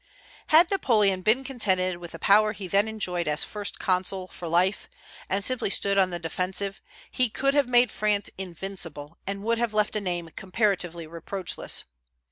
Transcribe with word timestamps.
Had 0.47 0.71
Napoleon 0.71 1.21
been 1.21 1.43
contented 1.43 1.97
with 1.97 2.13
the 2.13 2.17
power 2.17 2.53
he 2.53 2.67
then 2.67 2.87
enjoyed 2.87 3.27
as 3.27 3.43
First 3.43 3.77
Consul 3.77 4.27
for 4.29 4.47
life, 4.47 4.89
and 5.29 5.45
simply 5.45 5.69
stood 5.69 5.95
on 5.99 6.09
the 6.09 6.17
defensive, 6.17 6.81
he 7.11 7.29
could 7.29 7.53
have 7.53 7.67
made 7.67 7.91
France 7.91 8.31
invincible, 8.35 9.19
and 9.27 9.43
would 9.43 9.59
have 9.59 9.75
left 9.75 9.95
a 9.95 10.01
name 10.01 10.31
comparatively 10.35 11.05
reproachless. 11.05 11.83